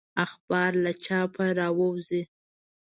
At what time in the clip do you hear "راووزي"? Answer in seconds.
1.57-2.21